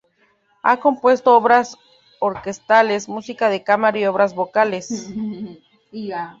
Ha 0.63 0.77
compuesto 0.79 1.35
obras 1.37 1.77
orquestales, 2.19 3.07
música 3.07 3.49
de 3.49 3.61
cámara 3.63 3.99
y 3.99 4.05
obras 4.07 4.33
vocales. 4.33 5.05